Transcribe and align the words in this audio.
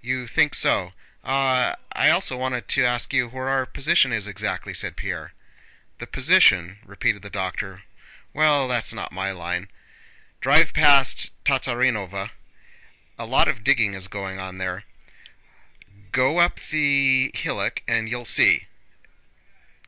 "You 0.00 0.26
think 0.26 0.56
so?... 0.56 0.92
Ah, 1.22 1.76
I 1.92 2.10
also 2.10 2.36
wanted 2.36 2.66
to 2.66 2.84
ask 2.84 3.12
you 3.12 3.28
where 3.28 3.48
our 3.48 3.64
position 3.64 4.12
is 4.12 4.26
exactly?" 4.26 4.74
said 4.74 4.96
Pierre. 4.96 5.34
"The 5.98 6.06
position?" 6.08 6.80
repeated 6.84 7.22
the 7.22 7.30
doctor. 7.30 7.84
"Well, 8.32 8.66
that's 8.66 8.92
not 8.92 9.12
my 9.12 9.30
line. 9.30 9.68
Drive 10.40 10.72
past 10.72 11.30
Tatárinova, 11.44 12.30
a 13.20 13.24
lot 13.24 13.46
of 13.46 13.62
digging 13.62 13.94
is 13.94 14.08
going 14.08 14.40
on 14.40 14.58
there. 14.58 14.82
Go 16.10 16.38
up 16.38 16.58
the 16.58 17.30
hillock 17.36 17.84
and 17.86 18.08
you'll 18.08 18.24
see." 18.24 18.66